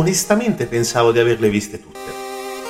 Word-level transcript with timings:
onestamente 0.00 0.66
pensavo 0.66 1.12
di 1.12 1.18
averle 1.18 1.50
viste 1.50 1.80
tutte. 1.80 1.98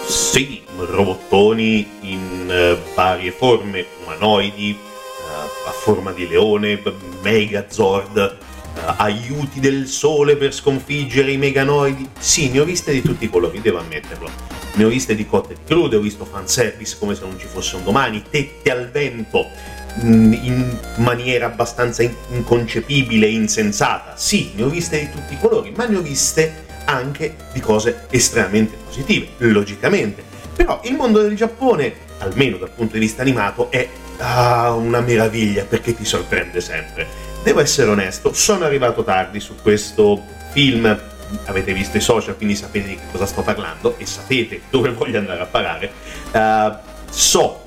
Sì, 0.05 0.63
robottoni 0.77 1.89
in 2.01 2.77
uh, 2.77 2.95
varie 2.95 3.31
forme, 3.31 3.87
umanoidi, 4.03 4.77
uh, 4.77 5.69
a 5.69 5.71
forma 5.71 6.11
di 6.11 6.27
leone, 6.27 6.83
megazord, 7.23 8.17
uh, 8.17 8.81
aiuti 8.97 9.61
del 9.61 9.87
sole 9.87 10.37
per 10.37 10.53
sconfiggere 10.53 11.31
i 11.31 11.37
meganoidi. 11.37 12.09
Sì, 12.19 12.51
ne 12.51 12.61
ho 12.61 12.65
viste 12.65 12.91
di 12.91 13.01
tutti 13.01 13.27
i 13.27 13.31
colori, 13.31 13.61
devo 13.61 13.79
ammetterlo. 13.79 14.29
Ne 14.73 14.85
ho 14.85 14.89
viste 14.89 15.15
di 15.15 15.27
cotte 15.27 15.55
di 15.55 15.61
crude, 15.65 15.97
ho 15.97 16.01
visto 16.01 16.25
fanservice 16.25 16.97
come 16.99 17.15
se 17.15 17.23
non 17.23 17.39
ci 17.39 17.47
fosse 17.47 17.77
un 17.77 17.85
domani, 17.85 18.25
tette 18.29 18.71
al 18.73 18.91
vento, 18.91 19.47
mm, 20.03 20.33
in 20.33 20.79
maniera 20.97 21.47
abbastanza 21.47 22.03
inconcepibile 22.03 23.27
e 23.27 23.33
insensata. 23.33 24.17
Sì, 24.17 24.51
ne 24.57 24.65
ho 24.65 24.69
viste 24.69 24.99
di 24.99 25.11
tutti 25.11 25.35
i 25.35 25.39
colori, 25.39 25.73
ma 25.77 25.87
ne 25.87 25.97
ho 25.97 26.01
viste 26.01 26.69
anche 26.91 27.37
di 27.53 27.61
cose 27.61 28.07
estremamente 28.11 28.77
positive, 28.85 29.29
logicamente. 29.39 30.23
Però 30.55 30.81
il 30.85 30.95
mondo 30.95 31.23
del 31.23 31.37
Giappone, 31.37 31.93
almeno 32.19 32.57
dal 32.57 32.71
punto 32.71 32.95
di 32.95 33.01
vista 33.01 33.23
animato, 33.23 33.71
è 33.71 33.89
ah, 34.19 34.73
una 34.73 35.01
meraviglia 35.01 35.65
perché 35.65 35.95
ti 35.95 36.05
sorprende 36.05 36.61
sempre. 36.61 37.07
Devo 37.43 37.61
essere 37.61 37.91
onesto, 37.91 38.33
sono 38.33 38.65
arrivato 38.65 39.03
tardi 39.03 39.41
su 39.41 39.55
questo 39.63 40.23
film 40.53 41.09
avete 41.45 41.73
visto 41.73 41.97
i 41.97 42.01
social, 42.01 42.37
quindi 42.37 42.57
sapete 42.57 42.89
di 42.89 42.95
che 42.97 43.05
cosa 43.11 43.25
sto 43.25 43.43
parlando 43.43 43.97
e 43.99 44.07
sapete 44.07 44.63
dove 44.69 44.91
voglio 44.91 45.19
andare 45.19 45.41
a 45.41 45.47
parare. 45.47 45.93
Uh, 46.33 46.77
so 47.09 47.63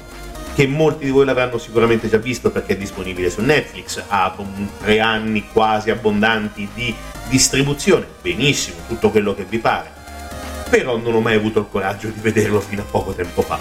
che 0.53 0.67
molti 0.67 1.05
di 1.05 1.11
voi 1.11 1.25
l'avranno 1.25 1.57
sicuramente 1.57 2.07
già 2.09 2.17
visto 2.17 2.51
perché 2.51 2.73
è 2.73 2.77
disponibile 2.77 3.29
su 3.29 3.41
Netflix, 3.41 4.03
ha 4.07 4.35
tre 4.79 4.99
anni 4.99 5.47
quasi 5.51 5.89
abbondanti 5.89 6.69
di 6.73 6.93
distribuzione, 7.27 8.05
benissimo, 8.21 8.77
tutto 8.87 9.09
quello 9.09 9.33
che 9.33 9.45
vi 9.45 9.57
pare, 9.57 9.91
però 10.69 10.97
non 10.97 11.15
ho 11.15 11.19
mai 11.21 11.35
avuto 11.35 11.59
il 11.59 11.67
coraggio 11.69 12.07
di 12.07 12.19
vederlo 12.19 12.59
fino 12.59 12.81
a 12.81 12.85
poco 12.85 13.13
tempo 13.13 13.41
fa. 13.41 13.59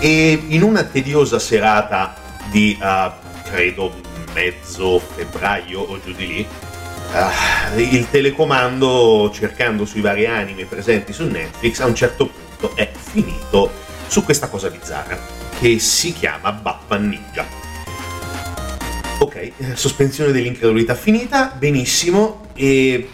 E 0.00 0.44
in 0.48 0.62
una 0.62 0.82
tediosa 0.82 1.38
serata 1.38 2.14
di, 2.50 2.76
uh, 2.80 3.10
credo, 3.44 3.92
mezzo 4.32 4.98
febbraio 4.98 5.80
o 5.80 6.00
giù 6.00 6.12
di 6.12 6.26
lì, 6.26 6.46
uh, 7.12 7.78
il 7.78 8.10
telecomando, 8.10 9.30
cercando 9.32 9.84
sui 9.84 10.00
vari 10.00 10.26
anime 10.26 10.64
presenti 10.64 11.12
su 11.12 11.24
Netflix, 11.24 11.78
a 11.78 11.86
un 11.86 11.94
certo 11.94 12.26
punto 12.26 12.76
è 12.76 12.90
finito 12.92 13.70
su 14.08 14.24
questa 14.24 14.48
cosa 14.48 14.68
bizzarra, 14.68 15.43
che 15.58 15.78
si 15.78 16.12
chiama 16.12 16.52
Batman 16.52 17.08
Ninja. 17.08 17.46
Ok, 19.18 19.36
eh, 19.36 19.52
sospensione 19.74 20.32
dell'incredulità 20.32 20.94
finita, 20.94 21.54
benissimo, 21.56 22.48
e 22.54 23.08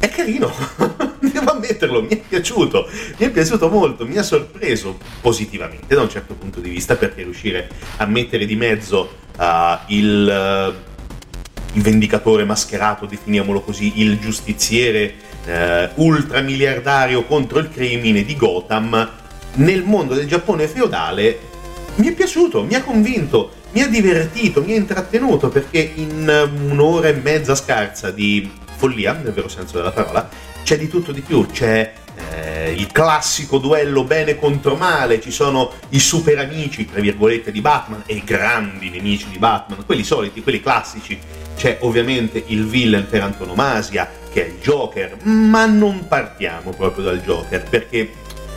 è 0.00 0.08
carino, 0.08 0.52
devo 1.20 1.50
ammetterlo, 1.52 2.02
mi 2.02 2.08
è 2.08 2.16
piaciuto, 2.16 2.88
mi 3.18 3.26
è 3.26 3.30
piaciuto 3.30 3.68
molto, 3.68 4.06
mi 4.06 4.16
ha 4.16 4.22
sorpreso 4.22 4.98
positivamente 5.20 5.94
da 5.94 6.02
un 6.02 6.10
certo 6.10 6.34
punto 6.34 6.60
di 6.60 6.70
vista 6.70 6.96
perché 6.96 7.22
riuscire 7.22 7.68
a 7.98 8.06
mettere 8.06 8.46
di 8.46 8.56
mezzo 8.56 9.16
uh, 9.36 9.44
il, 9.88 10.72
uh, 10.72 11.74
il, 11.74 11.82
vendicatore 11.82 12.44
mascherato, 12.44 13.06
definiamolo 13.06 13.60
così, 13.60 14.00
il 14.00 14.18
giustiziere 14.18 15.14
uh, 15.46 16.02
ultramiliardario 16.02 17.24
contro 17.24 17.58
il 17.58 17.68
crimine 17.70 18.24
di 18.24 18.36
Gotham 18.36 19.24
nel 19.56 19.82
mondo 19.84 20.14
del 20.14 20.26
Giappone 20.26 20.68
feudale 20.68 21.54
mi 21.96 22.08
è 22.08 22.12
piaciuto, 22.12 22.62
mi 22.62 22.74
ha 22.74 22.82
convinto, 22.82 23.52
mi 23.72 23.82
ha 23.82 23.88
divertito, 23.88 24.62
mi 24.62 24.72
ha 24.72 24.76
intrattenuto 24.76 25.48
perché 25.48 25.92
in 25.94 26.50
un'ora 26.70 27.08
e 27.08 27.14
mezza 27.14 27.54
scarsa 27.54 28.10
di 28.10 28.50
follia, 28.76 29.12
nel 29.12 29.32
vero 29.32 29.48
senso 29.48 29.78
della 29.78 29.92
parola, 29.92 30.28
c'è 30.62 30.76
di 30.76 30.88
tutto 30.88 31.12
di 31.12 31.22
più, 31.22 31.46
c'è 31.46 31.92
eh, 32.16 32.72
il 32.72 32.90
classico 32.92 33.58
duello 33.58 34.04
bene 34.04 34.36
contro 34.36 34.74
male, 34.74 35.20
ci 35.20 35.30
sono 35.30 35.72
i 35.90 35.98
super 35.98 36.38
amici, 36.38 36.84
tra 36.84 37.00
virgolette, 37.00 37.50
di 37.50 37.60
Batman 37.60 38.02
e 38.04 38.14
i 38.16 38.24
grandi 38.24 38.90
nemici 38.90 39.28
di 39.30 39.38
Batman, 39.38 39.86
quelli 39.86 40.04
soliti, 40.04 40.42
quelli 40.42 40.60
classici. 40.60 41.18
C'è 41.56 41.78
ovviamente 41.80 42.42
il 42.48 42.66
villain 42.66 43.06
per 43.08 43.22
antonomasia, 43.22 44.10
che 44.30 44.44
è 44.44 44.48
il 44.48 44.58
Joker, 44.60 45.16
ma 45.22 45.64
non 45.64 46.06
partiamo 46.06 46.72
proprio 46.72 47.04
dal 47.04 47.22
Joker, 47.22 47.62
perché 47.62 48.12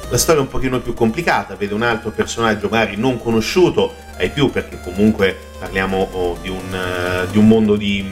la 0.09 0.17
storia 0.17 0.41
è 0.41 0.43
un 0.43 0.49
pochino 0.49 0.79
più 0.81 0.93
complicata, 0.93 1.55
vede 1.55 1.73
un 1.73 1.83
altro 1.83 2.09
personaggio 2.09 2.67
magari 2.67 2.95
non 2.95 3.21
conosciuto, 3.21 3.93
ai 4.17 4.29
più 4.29 4.49
perché 4.49 4.79
comunque 4.81 5.37
parliamo 5.59 6.09
oh, 6.11 6.37
di, 6.41 6.49
un, 6.49 6.57
uh, 6.57 7.29
di, 7.29 7.37
un, 7.37 7.47
mondo 7.47 7.75
di, 7.75 8.03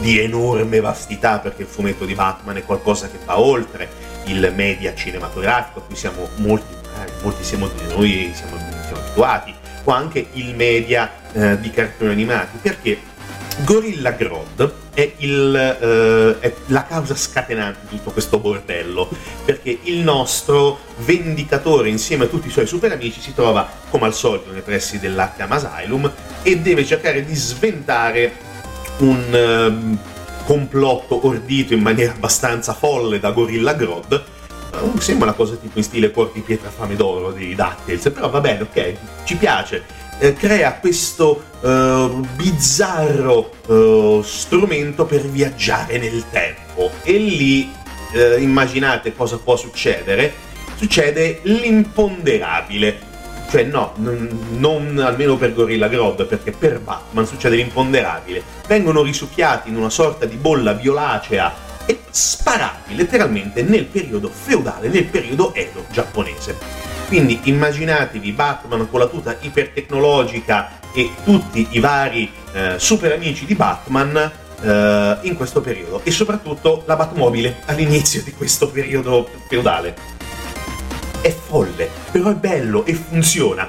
di, 0.00 0.18
enorme 0.18 0.80
vastità 0.80 1.38
perché 1.38 1.62
il 1.62 1.68
fumetto 1.68 2.06
di 2.06 2.14
Batman 2.14 2.56
è 2.56 2.64
qualcosa 2.64 3.08
che 3.08 3.18
va 3.24 3.38
oltre 3.38 3.88
il 4.26 4.52
media 4.54 4.94
cinematografico 4.94 5.80
a 5.80 5.82
cui 5.82 5.96
siamo 5.96 6.28
molti, 6.36 6.72
eh, 6.72 7.22
molti, 7.22 7.56
molti 7.56 7.84
di 7.84 7.94
noi 7.94 8.32
siamo, 8.34 8.56
siamo, 8.56 9.02
abituati 9.02 9.54
o 9.84 9.90
anche 9.92 10.26
il 10.32 10.54
media 10.54 11.10
uh, 11.32 11.56
di 11.58 11.70
cartoni 11.70 12.12
animati 12.12 12.58
perché 12.62 12.98
Gorilla 13.64 14.12
Grodd 14.12 14.62
è, 14.92 15.12
il, 15.18 15.54
eh, 15.54 16.40
è, 16.40 16.54
la 16.66 16.84
causa 16.84 17.14
scatenante 17.14 17.80
di 17.88 17.96
tutto 17.96 18.10
questo 18.10 18.38
bordello, 18.38 19.08
perché 19.44 19.78
il 19.84 19.98
nostro 19.98 20.80
vendicatore 20.98 21.88
insieme 21.88 22.24
a 22.24 22.26
tutti 22.28 22.48
i 22.48 22.50
suoi 22.50 22.66
super 22.66 22.92
amici 22.92 23.20
si 23.20 23.34
trova, 23.34 23.68
come 23.88 24.06
al 24.06 24.14
solito, 24.14 24.50
nei 24.52 24.62
pressi 24.62 24.98
dell'Arkham 24.98 25.52
Asylum 25.52 26.12
e 26.42 26.58
deve 26.58 26.84
cercare 26.84 27.24
di 27.24 27.34
sventare 27.34 28.48
un 28.98 29.98
uh, 29.98 30.44
complotto 30.44 31.26
ordito 31.26 31.74
in 31.74 31.80
maniera 31.80 32.12
abbastanza 32.12 32.74
folle 32.74 33.18
da 33.18 33.30
Gorilla 33.30 33.74
Grodd. 33.74 34.14
Sembra 34.98 35.28
una 35.28 35.36
cosa 35.36 35.56
tipo 35.56 35.78
in 35.78 35.84
stile 35.84 36.12
Corti 36.12 36.40
Pietra 36.40 36.70
Fame 36.70 36.94
d'Oro 36.94 37.32
di 37.32 37.54
DuckTales, 37.54 38.10
però 38.10 38.30
va 38.30 38.40
bene, 38.40 38.62
ok, 38.62 38.94
ci 39.24 39.34
piace 39.36 39.82
eh, 40.20 40.34
crea 40.34 40.74
questo 40.74 41.42
uh, 41.60 42.24
bizzarro 42.36 43.50
uh, 43.66 44.22
strumento 44.22 45.06
per 45.06 45.22
viaggiare 45.22 45.98
nel 45.98 46.24
tempo. 46.30 46.90
E 47.02 47.12
lì 47.12 47.72
uh, 48.12 48.40
immaginate 48.40 49.14
cosa 49.14 49.38
può 49.38 49.56
succedere? 49.56 50.32
Succede 50.76 51.40
l'imponderabile. 51.42 53.08
Cioè 53.50 53.64
no, 53.64 53.94
n- 53.96 54.28
non 54.58 54.98
almeno 54.98 55.36
per 55.36 55.54
Gorilla 55.54 55.88
Grodd, 55.88 56.22
perché 56.22 56.52
per 56.52 56.80
Batman 56.80 57.26
succede 57.26 57.56
l'imponderabile. 57.56 58.42
Vengono 58.68 59.02
risucchiati 59.02 59.70
in 59.70 59.76
una 59.76 59.90
sorta 59.90 60.26
di 60.26 60.36
bolla 60.36 60.74
violacea 60.74 61.52
e 61.86 61.98
sparati 62.10 62.94
letteralmente 62.94 63.62
nel 63.62 63.86
periodo 63.86 64.28
feudale, 64.28 64.88
nel 64.88 65.06
periodo 65.06 65.54
Edo 65.54 65.86
giapponese. 65.90 66.89
Quindi 67.10 67.40
immaginatevi 67.42 68.30
Batman 68.30 68.88
con 68.88 69.00
la 69.00 69.08
tuta 69.08 69.36
ipertecnologica 69.40 70.78
e 70.94 71.10
tutti 71.24 71.66
i 71.70 71.80
vari 71.80 72.30
eh, 72.52 72.74
super 72.78 73.10
amici 73.10 73.46
di 73.46 73.56
Batman 73.56 74.14
eh, 74.62 75.18
in 75.22 75.34
questo 75.34 75.60
periodo 75.60 76.02
e 76.04 76.12
soprattutto 76.12 76.84
la 76.86 76.94
Batmobile 76.94 77.62
all'inizio 77.66 78.22
di 78.22 78.30
questo 78.30 78.68
periodo 78.70 79.28
feudale. 79.48 79.96
È 81.20 81.32
folle, 81.32 81.90
però 82.12 82.30
è 82.30 82.34
bello 82.34 82.84
e 82.84 82.94
funziona. 82.94 83.68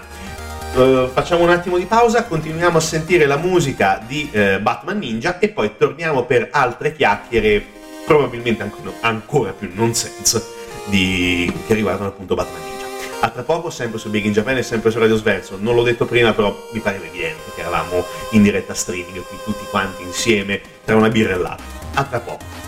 Uh, 0.75 1.09
facciamo 1.11 1.41
un 1.41 1.49
attimo 1.49 1.79
di 1.79 1.85
pausa, 1.85 2.25
continuiamo 2.25 2.77
a 2.77 2.81
sentire 2.81 3.25
la 3.25 3.37
musica 3.37 3.99
di 4.05 4.29
uh, 4.31 4.61
Batman 4.61 4.99
Ninja 4.99 5.39
e 5.39 5.49
poi 5.49 5.71
torniamo 5.79 6.25
per 6.25 6.49
altre 6.51 6.93
chiacchiere, 6.93 7.65
probabilmente 8.05 8.61
ancora, 8.61 8.91
ancora 9.01 9.51
più 9.51 9.71
nonsense, 9.73 10.45
di, 10.85 11.51
che 11.65 11.73
riguardano 11.73 12.09
appunto 12.09 12.35
Batman 12.35 12.61
Ninja. 12.61 12.80
A 13.23 13.29
tra 13.29 13.43
poco, 13.43 13.69
sempre 13.69 13.99
su 13.99 14.09
Big 14.09 14.25
in 14.25 14.31
Japan 14.31 14.57
e 14.57 14.63
sempre 14.63 14.89
su 14.89 14.97
Radio 14.97 15.15
Sverso. 15.15 15.55
Non 15.59 15.75
l'ho 15.75 15.83
detto 15.83 16.05
prima, 16.05 16.33
però 16.33 16.69
mi 16.71 16.79
pareva 16.79 17.05
evidente 17.05 17.51
che 17.53 17.61
eravamo 17.61 18.03
in 18.31 18.41
diretta 18.41 18.73
streaming 18.73 19.23
qui 19.23 19.37
tutti 19.43 19.63
quanti 19.69 20.01
insieme 20.01 20.59
tra 20.83 20.95
una 20.95 21.09
birra 21.09 21.35
e 21.35 21.37
l'altra. 21.37 21.65
A 21.93 22.03
tra 22.03 22.19
poco. 22.19 22.60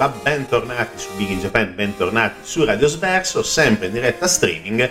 Qua, 0.00 0.08
bentornati 0.08 0.98
su 0.98 1.14
Big 1.14 1.28
in 1.28 1.40
Japan, 1.40 1.74
bentornati 1.74 2.36
su 2.40 2.64
Radio 2.64 2.86
Sverso, 2.86 3.42
sempre 3.42 3.88
in 3.88 3.92
diretta 3.92 4.26
streaming. 4.26 4.90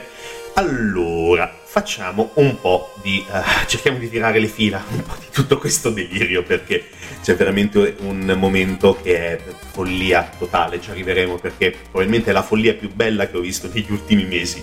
Allora, 0.53 1.51
facciamo 1.63 2.29
un 2.35 2.59
po' 2.61 2.93
di... 3.01 3.25
Uh, 3.27 3.65
cerchiamo 3.65 3.97
di 3.97 4.07
tirare 4.07 4.37
le 4.37 4.45
fila 4.45 4.83
un 4.87 5.01
po' 5.01 5.15
di 5.17 5.25
tutto 5.31 5.57
questo 5.57 5.89
delirio 5.89 6.43
perché 6.43 6.89
c'è 7.23 7.35
veramente 7.35 7.95
un 8.01 8.35
momento 8.37 8.99
che 9.01 9.31
è 9.31 9.41
follia 9.71 10.29
totale, 10.37 10.79
ci 10.79 10.91
arriveremo 10.91 11.39
perché 11.39 11.71
probabilmente 11.71 12.29
è 12.29 12.33
la 12.33 12.43
follia 12.43 12.75
più 12.75 12.93
bella 12.93 13.27
che 13.27 13.37
ho 13.37 13.41
visto 13.41 13.67
negli 13.73 13.91
ultimi 13.91 14.25
mesi. 14.25 14.61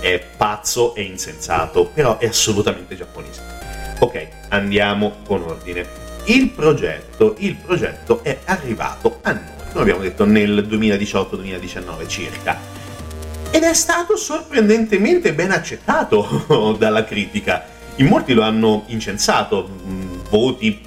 È 0.00 0.20
pazzo 0.36 0.96
e 0.96 1.02
insensato, 1.02 1.84
però 1.84 2.18
è 2.18 2.26
assolutamente 2.26 2.96
giapponese. 2.96 3.42
Ok, 4.00 4.26
andiamo 4.48 5.18
con 5.24 5.42
ordine 5.42 6.02
il 6.26 6.48
progetto, 6.50 7.34
il 7.38 7.54
progetto 7.54 8.24
è 8.24 8.38
arrivato 8.44 9.18
a 9.22 9.32
noi, 9.32 9.53
come 9.74 9.90
abbiamo 9.90 10.02
detto, 10.02 10.24
nel 10.24 10.66
2018-2019 10.68 12.06
circa. 12.06 12.56
Ed 13.50 13.64
è 13.64 13.74
stato 13.74 14.16
sorprendentemente 14.16 15.34
ben 15.34 15.50
accettato 15.50 16.76
dalla 16.78 17.04
critica. 17.04 17.66
In 17.96 18.06
molti 18.06 18.34
lo 18.34 18.42
hanno 18.42 18.84
incensato, 18.86 19.68
mm, 19.68 20.12
voti 20.30 20.80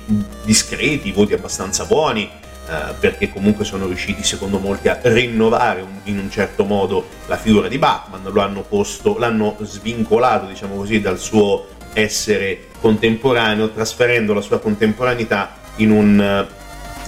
discreti, 0.44 1.12
voti 1.12 1.34
abbastanza 1.34 1.84
buoni, 1.84 2.24
eh, 2.24 2.94
perché 2.98 3.29
comunque 3.29 3.65
sono 3.65 3.88
riusciti, 3.88 4.24
secondo 4.24 4.58
molti, 4.58 4.88
a 4.88 4.98
rinnovare 5.01 5.86
in 6.06 6.20
un 6.20 6.32
certo 6.32 6.63
modo 6.63 7.08
la 7.27 7.38
figura 7.38 7.67
di 7.67 7.77
Batman, 7.77 8.22
lo 8.32 8.41
hanno 8.41 8.62
posto, 8.62 9.17
l'hanno 9.17 9.58
svincolato, 9.62 10.46
diciamo 10.46 10.75
così, 10.75 11.01
dal 11.01 11.20
suo 11.20 11.67
essere 11.91 12.67
contemporaneo, 12.79 13.70
trasferendo 13.70 14.34
la 14.34 14.41
sua 14.41 14.60
contemporaneità 14.60 15.58
in 15.77 15.91
un 15.91 16.22
eh, 16.22 16.48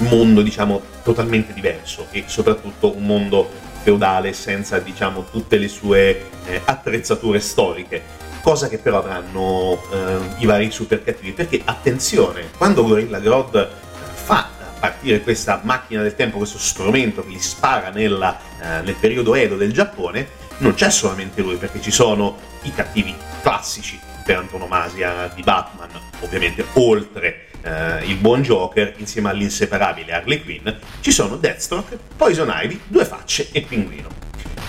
mondo, 0.08 0.42
diciamo, 0.42 0.98
totalmente 1.10 1.54
diverso 1.54 2.08
e 2.12 2.26
soprattutto 2.28 2.96
un 2.96 3.04
mondo 3.04 3.50
feudale 3.82 4.32
senza, 4.34 4.78
diciamo, 4.78 5.26
tutte 5.26 5.58
le 5.58 5.68
sue 5.68 6.30
eh, 6.46 6.62
attrezzature 6.64 7.40
storiche. 7.40 8.18
Cosa 8.42 8.70
che 8.70 8.78
però 8.78 9.00
avranno 9.00 9.82
eh, 9.92 10.18
i 10.38 10.46
vari 10.46 10.70
super 10.70 11.04
cattivi. 11.04 11.32
Perché 11.32 11.62
attenzione, 11.66 12.52
quando 12.56 12.86
Gorilla 12.86 13.20
Grodd 13.20 13.56
eh, 13.56 13.68
fa 14.14 14.50
partire 14.80 15.22
questa 15.22 15.60
macchina 15.64 16.04
del 16.04 16.16
tempo, 16.16 16.38
questo 16.38 16.60
strumento 16.60 17.24
che 17.24 17.32
gli 17.32 17.40
spara 17.40 17.90
nella, 17.90 18.40
eh, 18.62 18.82
nel 18.82 18.96
periodo 18.96 19.34
Edo 19.34 19.56
del 19.56 19.74
Giappone, 19.74 20.28
non 20.60 20.76
c'è 20.76 20.92
solamente 20.92 21.42
lui, 21.42 21.56
perché 21.56 21.82
ci 21.82 21.92
sono 21.92 22.38
i 22.64 22.74
cattivi 22.74 23.16
classici 23.42 24.00
per 24.24 24.38
antonomasia 24.38 25.32
di 25.34 25.42
Batman, 25.42 25.90
ovviamente 26.20 26.64
oltre 26.74 27.49
eh, 27.62 28.06
il 28.06 28.16
buon 28.16 28.42
Joker 28.42 28.94
insieme 28.98 29.30
all'inseparabile 29.30 30.14
Harley 30.14 30.44
Quinn, 30.44 30.68
ci 31.02 31.12
sono 31.12 31.36
Deathstroke, 31.36 31.98
Poison 32.16 32.52
Ivy, 32.54 32.80
Due 32.88 33.06
Facce 33.06 33.50
e 33.52 33.62
Pinguino 33.62 34.20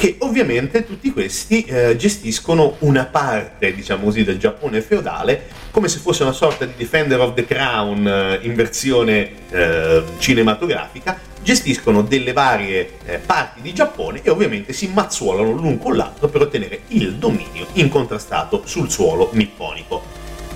che 0.01 0.17
ovviamente 0.21 0.87
tutti 0.87 1.13
questi 1.13 1.63
eh, 1.65 1.95
gestiscono 1.95 2.77
una 2.79 3.05
parte, 3.05 3.75
diciamo 3.75 4.05
così, 4.05 4.25
del 4.25 4.39
Giappone 4.39 4.81
feudale, 4.81 5.49
come 5.71 5.89
se 5.89 5.99
fosse 5.99 6.23
una 6.23 6.33
sorta 6.33 6.65
di 6.65 6.73
Defender 6.75 7.21
of 7.21 7.35
the 7.35 7.45
Crown 7.45 8.09
eh, 8.09 8.39
in 8.41 8.55
versione 8.55 9.31
eh, 9.51 10.03
cinematografica, 10.17 11.21
gestiscono 11.43 12.01
delle 12.01 12.33
varie 12.33 12.93
eh, 13.05 13.19
parti 13.19 13.61
di 13.61 13.75
Giappone 13.75 14.21
e 14.23 14.31
ovviamente 14.31 14.73
si 14.73 14.89
mazzuolano 14.89 15.51
l'un 15.51 15.79
con 15.79 15.95
l'altro 15.95 16.29
per 16.29 16.41
ottenere 16.41 16.81
il 16.89 17.17
dominio 17.17 17.67
incontrastato 17.75 18.63
sul 18.65 18.91
suolo 18.91 19.29
nipponico. 19.33 20.03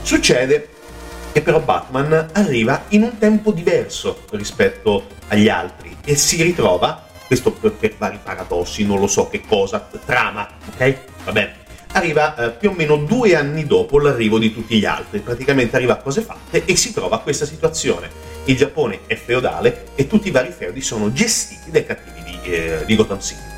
Succede 0.00 0.68
che 1.34 1.42
però 1.42 1.58
Batman 1.58 2.28
arriva 2.30 2.84
in 2.90 3.02
un 3.02 3.18
tempo 3.18 3.50
diverso 3.50 4.22
rispetto 4.30 5.08
agli 5.26 5.48
altri 5.48 5.96
e 6.04 6.14
si 6.14 6.40
ritrova, 6.40 7.08
questo 7.26 7.50
per 7.50 7.96
vari 7.98 8.20
paradossi, 8.22 8.86
non 8.86 9.00
lo 9.00 9.08
so 9.08 9.28
che 9.28 9.40
cosa, 9.44 9.84
trama, 10.04 10.48
ok? 10.72 10.96
Va 11.24 11.32
bene. 11.32 11.54
Arriva 11.90 12.36
eh, 12.36 12.50
più 12.52 12.70
o 12.70 12.72
meno 12.72 12.94
due 12.98 13.34
anni 13.34 13.66
dopo 13.66 13.98
l'arrivo 13.98 14.38
di 14.38 14.52
tutti 14.52 14.78
gli 14.78 14.84
altri, 14.84 15.18
praticamente 15.18 15.74
arriva 15.74 15.94
a 15.94 15.96
cose 15.96 16.20
fatte 16.20 16.64
e 16.64 16.76
si 16.76 16.92
trova 16.92 17.16
a 17.16 17.18
questa 17.18 17.46
situazione 17.46 18.34
il 18.44 18.56
Giappone 18.56 19.00
è 19.06 19.16
feudale 19.16 19.86
e 19.96 20.06
tutti 20.06 20.28
i 20.28 20.30
vari 20.30 20.52
feudi 20.52 20.82
sono 20.82 21.12
gestiti 21.12 21.72
dai 21.72 21.84
cattivi 21.84 22.22
di, 22.22 22.38
eh, 22.52 22.84
di 22.84 22.94
Gotham 22.94 23.20
City. 23.20 23.53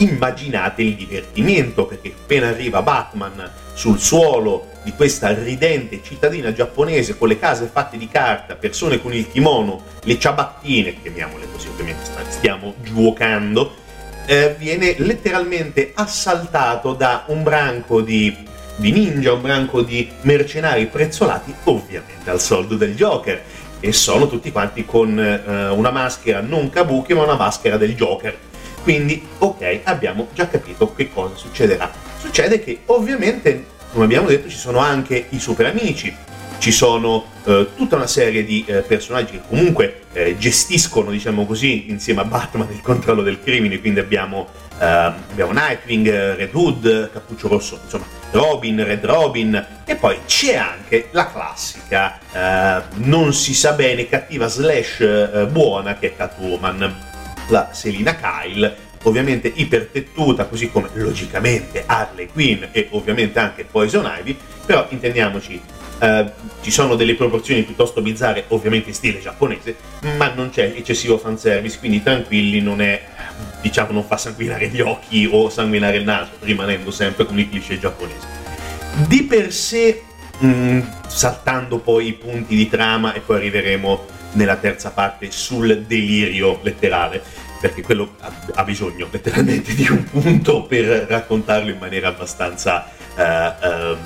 Immaginate 0.00 0.82
il 0.82 0.96
divertimento 0.96 1.84
perché 1.84 2.14
appena 2.18 2.48
arriva 2.48 2.80
Batman 2.80 3.50
sul 3.74 3.98
suolo 3.98 4.68
di 4.82 4.92
questa 4.92 5.34
ridente 5.34 6.00
cittadina 6.02 6.54
giapponese 6.54 7.18
con 7.18 7.28
le 7.28 7.38
case 7.38 7.68
fatte 7.70 7.98
di 7.98 8.08
carta, 8.08 8.54
persone 8.54 9.02
con 9.02 9.12
il 9.12 9.28
kimono, 9.28 9.82
le 10.04 10.18
ciabattine, 10.18 11.02
chiamiamole 11.02 11.46
così 11.52 11.68
ovviamente 11.68 12.00
stiamo 12.28 12.76
giocando, 12.82 13.74
eh, 14.24 14.54
viene 14.56 14.94
letteralmente 14.98 15.92
assaltato 15.94 16.94
da 16.94 17.24
un 17.26 17.42
branco 17.42 18.00
di, 18.00 18.34
di 18.76 18.92
ninja, 18.92 19.34
un 19.34 19.42
branco 19.42 19.82
di 19.82 20.10
mercenari 20.22 20.86
prezzolati, 20.86 21.54
ovviamente 21.64 22.30
al 22.30 22.40
soldo 22.40 22.76
del 22.76 22.94
Joker 22.94 23.42
e 23.80 23.92
sono 23.92 24.28
tutti 24.28 24.50
quanti 24.50 24.84
con 24.84 25.18
eh, 25.18 25.68
una 25.68 25.90
maschera 25.90 26.40
non 26.40 26.70
Kabuki 26.70 27.14
ma 27.14 27.24
una 27.24 27.36
maschera 27.36 27.76
del 27.76 27.94
Joker. 27.94 28.48
Quindi, 28.82 29.26
ok, 29.38 29.80
abbiamo 29.84 30.28
già 30.32 30.48
capito 30.48 30.94
che 30.94 31.10
cosa 31.12 31.34
succederà. 31.34 31.90
Succede 32.18 32.62
che 32.62 32.80
ovviamente, 32.86 33.64
come 33.92 34.04
abbiamo 34.04 34.28
detto, 34.28 34.48
ci 34.48 34.56
sono 34.56 34.78
anche 34.78 35.26
i 35.30 35.38
super 35.38 35.66
amici, 35.66 36.14
ci 36.60 36.72
sono 36.72 37.24
eh, 37.44 37.68
tutta 37.74 37.96
una 37.96 38.06
serie 38.06 38.44
di 38.44 38.64
eh, 38.66 38.82
personaggi 38.82 39.32
che 39.32 39.42
comunque 39.48 40.02
eh, 40.12 40.36
gestiscono, 40.38 41.10
diciamo 41.10 41.46
così, 41.46 41.90
insieme 41.90 42.20
a 42.20 42.24
Batman 42.24 42.68
il 42.70 42.82
controllo 42.82 43.22
del 43.22 43.40
crimine, 43.42 43.80
quindi 43.80 43.98
abbiamo, 43.98 44.46
ehm, 44.78 45.14
abbiamo 45.30 45.52
Nightwing, 45.52 46.36
Red 46.36 46.54
Hood, 46.54 47.10
Cappuccio 47.12 47.48
Rosso, 47.48 47.80
insomma, 47.82 48.04
Robin, 48.32 48.84
Red 48.84 49.04
Robin, 49.04 49.66
e 49.86 49.96
poi 49.96 50.18
c'è 50.26 50.56
anche 50.56 51.08
la 51.12 51.30
classica, 51.30 52.18
eh, 52.30 52.82
non 52.96 53.32
si 53.32 53.54
sa 53.54 53.72
bene, 53.72 54.06
cattiva 54.06 54.46
slash 54.46 55.00
eh, 55.00 55.46
buona 55.50 55.96
che 55.96 56.08
è 56.08 56.16
Catwoman, 56.16 57.08
la 57.50 57.70
Selina 57.72 58.16
Kyle, 58.16 58.88
ovviamente 59.02 59.50
ipertettuta, 59.54 60.46
così 60.46 60.70
come 60.70 60.88
logicamente 60.94 61.84
Harley 61.86 62.26
Quinn 62.26 62.64
e 62.72 62.88
ovviamente 62.90 63.38
anche 63.38 63.64
Poison 63.64 64.10
Ivy, 64.18 64.36
però 64.64 64.86
intendiamoci 64.90 65.78
Uh, 66.00 66.30
ci 66.62 66.70
sono 66.70 66.94
delle 66.94 67.14
proporzioni 67.14 67.62
piuttosto 67.62 68.00
bizzarre, 68.00 68.46
ovviamente 68.48 68.88
in 68.88 68.94
stile 68.94 69.20
giapponese, 69.20 69.76
ma 70.16 70.32
non 70.32 70.48
c'è 70.48 70.72
eccessivo 70.74 71.18
fanservice, 71.18 71.78
quindi 71.78 72.02
tranquilli, 72.02 72.62
non 72.62 72.80
è, 72.80 73.02
diciamo, 73.60 73.92
non 73.92 74.04
fa 74.04 74.16
sanguinare 74.16 74.68
gli 74.68 74.80
occhi 74.80 75.28
o 75.30 75.50
sanguinare 75.50 75.98
il 75.98 76.04
naso, 76.04 76.30
rimanendo 76.40 76.90
sempre 76.90 77.26
con 77.26 77.38
i 77.38 77.46
cliché 77.46 77.78
giapponesi. 77.78 78.26
Di 79.06 79.24
per 79.24 79.52
sé, 79.52 80.04
mh, 80.38 80.46
mm, 80.48 80.80
saltando 81.06 81.80
poi 81.80 82.06
i 82.06 82.12
punti 82.14 82.56
di 82.56 82.66
trama, 82.66 83.12
e 83.12 83.20
poi 83.20 83.36
arriveremo 83.36 84.06
nella 84.32 84.56
terza 84.56 84.90
parte 84.90 85.30
sul 85.30 85.84
delirio 85.86 86.60
letterale, 86.62 87.22
perché 87.60 87.82
quello 87.82 88.16
ha, 88.54 88.64
bisogno 88.64 89.08
letteralmente 89.10 89.74
di 89.74 89.86
un 89.88 90.04
punto 90.04 90.62
per 90.62 91.06
raccontarlo 91.08 91.70
in 91.70 91.78
maniera 91.78 92.08
abbastanza 92.08 92.90
eh, 93.16 93.52
eh, 93.62 93.96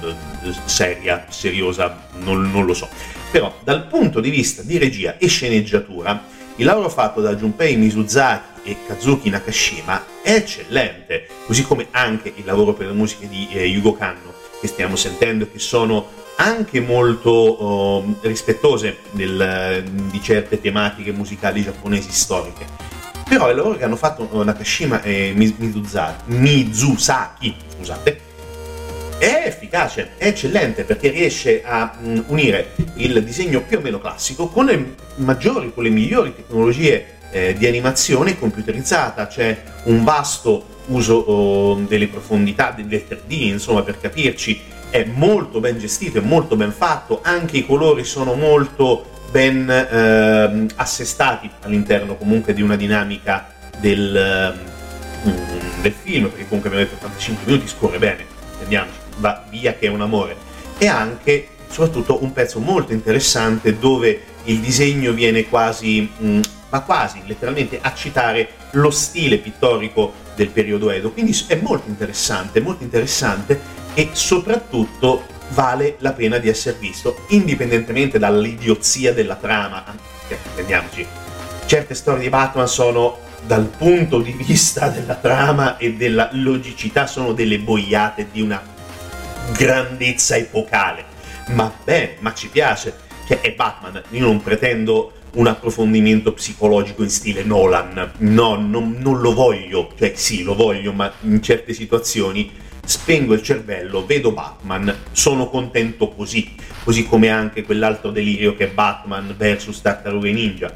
seria, 0.65 1.27
seriosa, 1.29 2.07
non, 2.19 2.51
non, 2.51 2.65
lo 2.65 2.75
so. 2.75 2.89
Però 3.31 3.55
dal 3.63 3.87
punto 3.87 4.21
di 4.21 4.31
vista 4.31 4.63
di 4.63 4.79
regia 4.79 5.19
e 5.19 5.29
sceneggiatura, 5.29 6.25
il 6.57 6.65
lavoro 6.65 6.89
fatto 6.89 7.21
da 7.21 7.35
Junpei 7.35 7.77
Mizuzaki 7.77 8.71
e 8.71 8.77
Kazuki 8.87 9.29
Nakashima 9.29 10.05
è 10.23 10.33
eccellente, 10.33 11.29
così 11.47 11.63
come 11.63 11.89
anche 11.91 12.33
il 12.35 12.45
lavoro 12.45 12.73
per 12.73 12.87
le 12.87 12.93
musiche 12.93 13.29
di 13.29 13.49
eh, 13.53 13.67
Yugo 13.67 13.95
Kanno 13.95 14.33
che 14.65 14.69
stiamo 14.69 14.97
sentendo, 14.97 15.47
che 15.51 15.59
sono 15.59 16.09
anche 16.37 16.81
molto 16.81 17.31
oh, 17.31 18.19
rispettose 18.23 18.99
del, 19.11 19.85
di 20.11 20.23
certe 20.23 20.61
tematiche 20.61 21.13
musicali 21.13 21.63
giapponesi 21.63 22.11
storiche. 22.11 22.67
Però 23.29 23.49
il 23.51 23.57
lavoro 23.57 23.77
che 23.77 23.85
hanno 23.85 23.97
fatto 23.97 24.29
Nakashima 24.43 25.03
e 25.03 25.33
Mizusaki, 26.27 27.57
scusate, 27.77 28.33
è 29.19 29.45
efficace, 29.47 30.11
è 30.19 30.27
eccellente 30.27 30.85
perché 30.85 31.09
riesce 31.09 31.63
a 31.65 31.97
mm, 31.99 32.19
unire 32.27 32.73
il 32.97 33.25
disegno 33.25 33.63
più 33.63 33.79
o 33.79 33.81
meno 33.81 33.99
classico 33.99 34.49
con 34.49 34.67
le 34.67 34.95
maggiori, 35.17 35.73
con 35.73 35.85
le 35.85 35.91
migliori 35.91 36.35
tecnologie 36.35 37.19
eh, 37.31 37.55
di 37.55 37.67
animazione 37.67 38.39
computerizzata, 38.39 39.27
c'è 39.27 39.63
un 39.85 40.05
vasto 40.05 40.73
uso 40.87 41.15
oh, 41.15 41.75
delle 41.77 42.09
profondità 42.09 42.71
del 42.77 42.87
3D, 42.87 43.33
insomma 43.45 43.83
per 43.83 43.99
capirci, 43.99 44.61
è 44.95 45.05
molto 45.13 45.59
ben 45.59 45.77
gestito, 45.77 46.19
è 46.19 46.21
molto 46.21 46.55
ben 46.55 46.71
fatto, 46.71 47.19
anche 47.21 47.57
i 47.57 47.67
colori 47.67 48.05
sono 48.05 48.35
molto 48.35 49.23
ben 49.29 49.69
eh, 49.69 50.67
assestati 50.77 51.51
all'interno 51.63 52.15
comunque 52.15 52.55
di 52.55 52.63
una 52.63 52.77
dinamica 52.77 53.53
del, 53.81 54.55
mm, 55.27 55.81
del 55.83 55.93
film, 56.01 56.29
perché 56.29 56.47
comunque 56.47 56.71
abbiamo 56.71 56.89
detto 56.89 57.05
85 57.05 57.45
minuti 57.45 57.67
scorre 57.67 57.99
bene, 57.99 58.25
intendiamoci 58.53 58.99
va 59.17 59.45
via 59.51 59.75
che 59.75 59.87
è 59.87 59.91
un 59.91 60.01
amore. 60.01 60.37
E 60.79 60.87
anche, 60.87 61.49
soprattutto, 61.69 62.23
un 62.23 62.33
pezzo 62.33 62.61
molto 62.61 62.93
interessante 62.93 63.77
dove 63.77 64.23
il 64.45 64.61
disegno 64.61 65.13
viene 65.13 65.49
quasi, 65.49 66.09
mm, 66.23 66.41
ma 66.71 66.83
quasi 66.83 67.21
letteralmente 67.27 67.81
a 67.83 67.93
citare 67.95 68.49
lo 68.71 68.93
stile 68.93 69.39
pittorico 69.39 70.23
del 70.35 70.51
periodo 70.51 70.91
Edo. 70.91 71.13
Quindi 71.13 71.37
è 71.47 71.57
molto 71.57 71.89
interessante, 71.89 72.61
molto 72.61 72.83
interessante 72.83 73.61
e 73.95 74.11
soprattutto 74.13 75.25
vale 75.51 75.97
la 75.99 76.13
pena 76.13 76.39
di 76.39 76.49
essere 76.49 76.77
visto, 76.79 77.25
indipendentemente 77.29 78.19
dall'idiozia 78.19 79.13
della 79.13 79.37
trama. 79.37 79.85
Intendiamoci, 80.29 81.07
certe 81.67 81.95
storie 81.95 82.23
di 82.23 82.29
Batman 82.29 82.69
sono 82.69 83.19
dal 83.47 83.67
punto 83.67 84.21
di 84.21 84.33
vista 84.33 84.89
della 84.89 85.17
trama 85.17 85.77
e 85.77 85.95
della 85.95 86.31
logicità 86.33 87.07
sono 87.07 87.33
delle 87.33 87.59
boiate 87.59 88.29
di 88.33 88.41
una 88.41 88.63
grandezza 89.57 90.37
epocale. 90.37 91.05
Ma 91.49 91.71
bene, 91.85 92.17
ma 92.21 92.33
ci 92.33 92.49
piace, 92.49 92.97
che 93.27 93.41
è 93.43 93.53
Batman. 93.53 94.03
Io 94.11 94.25
non 94.25 94.43
pretendo 94.43 95.13
un 95.35 95.47
approfondimento 95.47 96.33
psicologico 96.33 97.03
in 97.03 97.11
stile 97.11 97.43
Nolan. 97.43 98.13
No, 98.19 98.57
non, 98.57 98.97
non, 98.99 99.21
lo 99.21 99.33
voglio. 99.33 99.93
Cioè, 99.97 100.13
sì, 100.15 100.43
lo 100.43 100.55
voglio, 100.55 100.93
ma 100.93 101.13
in 101.23 101.43
certe 101.43 101.73
situazioni 101.73 102.51
spengo 102.85 103.33
il 103.35 103.43
cervello, 103.43 104.05
vedo 104.05 104.33
Batman, 104.33 104.95
sono 105.13 105.49
contento 105.49 106.09
così. 106.09 106.55
Così 106.83 107.05
come 107.07 107.31
anche 107.31 107.63
quell'altro 107.63 108.11
delirio 108.11 108.55
che 108.55 108.65
è 108.65 108.71
Batman 108.71 109.35
vs 109.37 109.81
Tartarughe 109.81 110.33
Ninja 110.33 110.75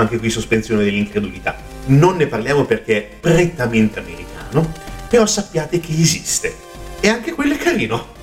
anche 0.00 0.18
qui 0.18 0.30
sospensione 0.30 0.84
dell'incredulità. 0.84 1.56
Non 1.86 2.16
ne 2.16 2.26
parliamo 2.26 2.64
perché 2.64 2.96
è 2.98 3.08
prettamente 3.20 3.98
americano, 3.98 4.72
però 5.08 5.26
sappiate 5.26 5.80
che 5.80 5.92
esiste. 5.92 6.54
E 7.00 7.08
anche 7.08 7.32
quello 7.32 7.54
è 7.54 7.56
carino. 7.56 8.14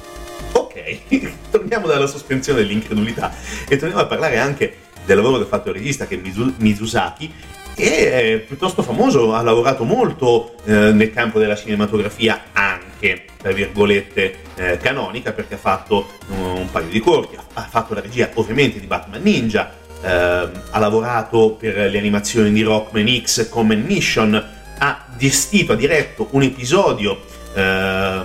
Torniamo 1.52 1.88
dalla 1.88 2.08
sospensione 2.08 2.60
dell'incredulità 2.60 3.34
e 3.68 3.78
torniamo 3.78 4.02
a 4.02 4.08
parlare 4.08 4.38
anche 4.38 4.78
del 5.06 5.18
lavoro 5.18 5.38
che 5.38 5.44
ha 5.44 5.48
fatto 5.48 5.70
il 5.70 5.76
regista 5.76 6.08
che 6.08 6.22
è 6.22 6.32
Mizusaki 6.58 7.34
che 7.76 8.12
è 8.12 8.38
piuttosto 8.40 8.84
famoso, 8.84 9.34
ha 9.34 9.42
lavorato 9.42 9.84
molto 9.84 10.56
eh, 10.66 10.92
nel 10.92 11.12
campo 11.12 11.40
della 11.40 11.56
cinematografia 11.56 12.44
anche, 12.54 13.26
tra 13.38 13.52
virgolette, 13.52 14.36
eh, 14.56 14.78
canonica 14.78 15.32
perché 15.34 15.56
ha 15.56 15.58
fatto 15.58 16.08
uh, 16.28 16.36
un 16.36 16.70
paio 16.72 16.90
di 16.90 17.00
corti, 17.00 17.36
ha 17.54 17.62
fatto 17.62 17.94
la 17.94 18.02
regia 18.02 18.30
ovviamente 18.36 18.80
di 18.80 18.86
Batman 18.86 19.22
Ninja, 19.22 19.74
eh, 20.04 20.10
ha 20.10 20.80
lavorato 20.80 21.56
per 21.58 21.90
le 21.90 21.98
animazioni 21.98 22.52
di 22.52 22.62
Rockman 22.62 23.22
X 23.24 23.50
Common 23.50 23.82
Mission, 23.82 24.50
ha 24.78 25.06
gestito, 25.18 25.74
ha 25.74 25.76
diretto 25.76 26.28
un 26.32 26.44
episodio 26.44 27.24
eh, 27.56 28.22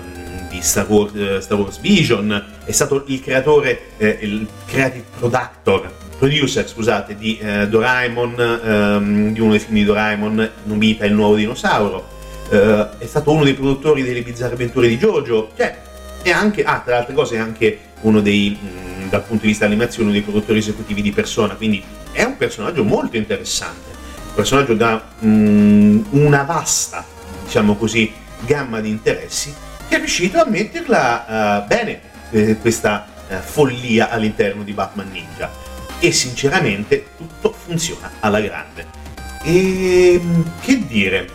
di 0.59 0.65
Star 0.65 0.87
Wars, 0.89 1.15
eh, 1.15 1.41
Star 1.41 1.59
Wars, 1.59 1.79
Vision, 1.81 2.45
è 2.65 2.73
stato 2.73 3.05
il 3.07 3.21
creatore, 3.21 3.91
eh, 3.97 4.19
il 4.23 4.47
creative 4.67 5.05
productor, 5.19 5.91
producer, 6.19 6.69
scusate, 6.69 7.17
di 7.17 7.39
eh, 7.39 7.69
Doraemon, 7.69 8.61
ehm, 8.65 9.33
di 9.33 9.41
uno 9.41 9.53
dei 9.53 9.61
film 9.61 9.75
di 9.75 9.85
Doraemon, 9.85 10.51
Nobita 10.65 11.05
e 11.05 11.09
il 11.09 11.15
nuovo 11.15 11.37
dinosauro, 11.37 12.09
eh, 12.51 12.89
è 12.99 13.07
stato 13.07 13.31
uno 13.31 13.45
dei 13.45 13.55
produttori 13.55 14.03
delle 14.03 14.23
bizzarre 14.23 14.55
avventure 14.55 14.89
di 14.89 14.99
Jojo, 14.99 15.51
cioè, 15.57 15.77
è 16.23 16.31
anche, 16.31 16.65
ah, 16.65 16.81
tra 16.81 16.95
le 16.95 16.99
altre 17.01 17.15
cose, 17.15 17.37
è 17.37 17.39
anche 17.39 17.79
uno 18.03 18.21
dei... 18.21 18.59
Mh, 18.61 18.87
dal 19.09 19.23
punto 19.23 19.43
di 19.43 19.49
vista 19.49 19.65
dell'animazione 19.65 20.13
dei 20.13 20.21
produttori 20.21 20.59
esecutivi 20.59 21.01
di 21.01 21.13
persona, 21.13 21.55
quindi 21.55 21.83
è 22.13 22.25
un 22.25 22.37
personaggio 22.37 22.85
molto 22.85 23.17
interessante, 23.17 23.89
un 24.27 24.35
personaggio 24.35 24.75
da 24.75 25.03
um, 25.21 26.05
una 26.11 26.43
vasta, 26.43 27.03
diciamo 27.43 27.77
così, 27.77 28.13
gamma 28.45 28.81
di 28.81 28.91
interessi, 28.91 29.55
è 29.95 29.99
riuscito 29.99 30.41
a 30.41 30.45
metterla 30.47 31.63
uh, 31.65 31.67
bene, 31.67 32.01
eh, 32.31 32.57
questa 32.59 33.07
uh, 33.29 33.35
follia 33.41 34.11
all'interno 34.11 34.63
di 34.63 34.73
Batman 34.73 35.11
Ninja. 35.11 35.51
E 35.99 36.13
sinceramente 36.13 37.09
tutto 37.17 37.53
funziona 37.53 38.13
alla 38.21 38.41
grande. 38.41 38.87
E 39.43 40.21
che 40.61 40.87
dire, 40.87 41.27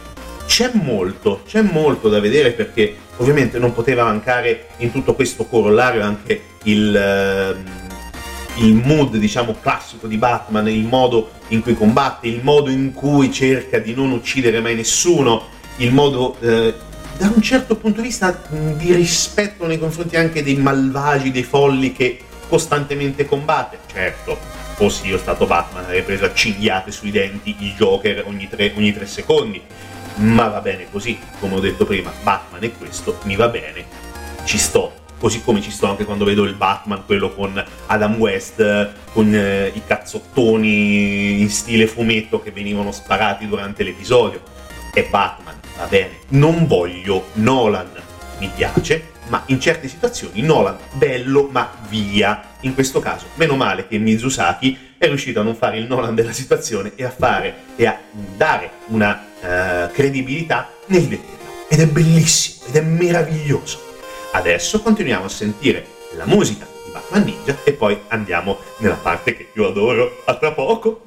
c'è 0.46 0.72
molto, 0.74 1.42
c'è 1.46 1.62
molto 1.62 2.10
da 2.10 2.20
vedere 2.20 2.52
perché 2.52 2.96
ovviamente 3.18 3.60
non 3.60 3.74
poteva 3.74 4.04
mancare 4.04 4.68
in 4.78 4.92
tutto 4.92 5.16
questo 5.16 5.46
corollario 5.46 6.04
anche 6.04 6.42
il, 6.64 6.96
ehm, 6.96 7.64
il 8.58 8.74
mood 8.76 9.18
diciamo 9.18 9.56
classico 9.60 10.08
di 10.08 10.18
Batman, 10.18 10.68
il 10.68 10.86
modo 10.86 11.32
in 11.50 11.62
cui 11.62 11.74
combatte, 11.74 12.28
il 12.28 12.42
modo 12.44 12.70
in 12.70 12.94
cui 12.94 13.32
cerca 13.32 13.80
di 13.80 13.94
non 13.94 14.12
uccidere 14.12 14.60
mai 14.60 14.76
nessuno, 14.76 15.48
il 15.78 15.92
modo 15.92 16.38
eh, 16.40 16.74
da 17.18 17.32
un 17.34 17.42
certo 17.42 17.76
punto 17.76 18.02
di 18.02 18.08
vista 18.08 18.42
di 18.50 18.94
rispetto 18.94 19.66
nei 19.66 19.80
confronti 19.80 20.16
anche 20.16 20.44
dei 20.44 20.56
malvagi, 20.56 21.32
dei 21.32 21.44
folli 21.44 21.94
che 21.94 22.20
costantemente 22.48 23.26
combatte. 23.26 23.80
Certo, 23.92 24.38
fossi 24.76 25.08
io 25.08 25.18
stato 25.18 25.46
Batman 25.46 25.86
avrei 25.86 26.04
preso 26.04 26.26
a 26.26 26.34
cinghiate 26.34 26.92
sui 26.92 27.12
denti 27.12 27.56
il 27.60 27.74
Joker 27.76 28.24
ogni 28.26 28.48
tre, 28.50 28.74
ogni 28.76 28.94
tre 28.94 29.06
secondi 29.06 29.62
ma 30.16 30.48
va 30.48 30.62
bene 30.62 30.88
così, 30.92 31.18
come 31.40 31.56
ho 31.56 31.60
detto 31.60 31.86
prima, 31.86 32.12
Batman 32.22 32.64
è 32.64 32.72
questo, 32.72 33.20
mi 33.24 33.36
va 33.36 33.48
bene, 33.48 33.86
ci 34.44 34.58
sto. 34.58 35.02
Così 35.18 35.42
come 35.42 35.62
ci 35.62 35.72
sto 35.72 35.88
anche 35.88 36.04
quando 36.04 36.26
vedo 36.26 36.44
il 36.44 36.54
Batman, 36.54 37.06
quello 37.06 37.34
con 37.34 37.64
Adam 37.86 38.16
West, 38.16 38.92
con 39.14 39.34
eh, 39.34 39.72
i 39.74 39.82
cazzottoni 39.86 41.40
in 41.40 41.50
stile 41.50 41.88
fumetto 41.88 42.42
che 42.42 42.52
venivano 42.52 42.92
sparati 42.92 43.48
durante 43.48 43.84
l'episodio. 43.84 44.42
È 44.92 45.08
Batman, 45.10 45.56
va 45.78 45.86
bene. 45.86 46.20
Non 46.30 46.68
voglio 46.68 47.28
Nolan, 47.34 47.90
mi 48.40 48.50
piace, 48.54 49.12
ma 49.28 49.44
in 49.48 49.60
certe 49.60 49.88
situazioni 49.88 50.42
Nolan 50.42 50.78
bello 50.94 51.48
ma 51.52 51.72
via. 51.88 52.52
In 52.62 52.74
questo 52.74 53.00
caso, 53.00 53.26
meno 53.36 53.56
male 53.56 53.88
che 53.88 53.98
Mizusaki 53.98 54.96
è 54.98 55.08
riuscito 55.08 55.42
a 55.42 55.44
non 55.44 55.56
fare 55.56 55.78
il 55.78 55.86
Nolan 55.86 56.16
della 56.16 56.32
situazione 56.32 56.94
e 56.96 57.04
a 57.04 57.10
fare 57.10 57.56
e 57.76 57.86
a 57.86 58.00
dare 58.14 58.72
una 58.88 59.26
eh, 59.42 59.92
credibilità 59.92 60.70
nel 60.88 61.08
vederlo. 61.08 61.32
Ed 61.68 61.80
è 61.80 61.88
bellissimo, 61.88 62.68
ed 62.68 62.76
è 62.76 62.82
meraviglioso. 62.82 63.92
Adesso 64.32 64.82
continuiamo 64.82 65.26
a 65.26 65.30
sentire 65.30 65.86
la 66.16 66.26
musica 66.26 66.66
di 66.86 66.92
Batman 66.92 67.24
Ninja 67.24 67.58
e 67.64 67.74
poi 67.74 68.00
andiamo 68.08 68.60
nella 68.78 68.96
parte 68.96 69.36
che 69.36 69.50
io 69.54 69.68
adoro. 69.68 70.22
A 70.26 70.36
tra 70.36 70.52
poco! 70.54 71.02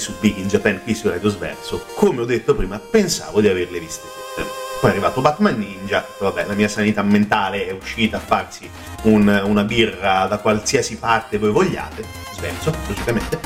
Su 0.00 0.14
Big 0.18 0.36
in 0.38 0.48
Japan 0.48 0.82
qui 0.82 0.94
su 0.94 1.08
Radio 1.08 1.28
Sverso. 1.28 1.84
Come 1.94 2.22
ho 2.22 2.24
detto 2.24 2.56
prima, 2.56 2.78
pensavo 2.78 3.40
di 3.40 3.48
averle 3.48 3.78
viste 3.78 4.08
tutte. 4.08 4.48
Poi 4.80 4.88
è 4.88 4.92
arrivato 4.94 5.20
Batman 5.20 5.58
Ninja, 5.58 6.06
vabbè, 6.18 6.46
la 6.46 6.54
mia 6.54 6.68
sanità 6.68 7.02
mentale 7.02 7.66
è 7.66 7.70
uscita 7.70 8.16
a 8.16 8.20
farsi 8.20 8.68
un, 9.02 9.28
una 9.44 9.62
birra 9.62 10.26
da 10.26 10.38
qualsiasi 10.38 10.96
parte 10.96 11.36
voi 11.38 11.50
vogliate, 11.50 12.02
Sverso, 12.32 12.74
logicamente. 12.88 13.38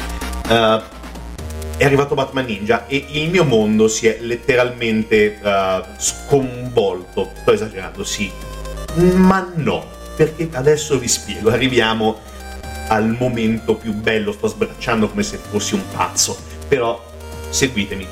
Uh, 0.48 0.80
è 1.76 1.84
arrivato 1.84 2.14
Batman 2.14 2.44
Ninja 2.44 2.86
e 2.86 3.04
il 3.08 3.30
mio 3.30 3.44
mondo 3.44 3.88
si 3.88 4.06
è 4.06 4.18
letteralmente 4.20 5.40
uh, 5.42 5.82
sconvolto. 5.98 7.32
Sto 7.40 7.52
esagerando, 7.52 8.04
sì, 8.04 8.30
ma 8.94 9.50
no, 9.56 9.84
perché 10.14 10.48
adesso 10.52 10.98
vi 10.98 11.08
spiego, 11.08 11.50
arriviamo 11.50 12.20
al 12.88 13.16
momento 13.18 13.76
più 13.76 13.92
bello, 13.92 14.32
sto 14.32 14.48
sbracciando 14.48 15.08
come 15.08 15.22
se 15.22 15.36
fossi 15.36 15.74
un 15.74 15.82
pazzo, 15.92 16.36
però 16.68 17.02
seguitemi. 17.50 18.06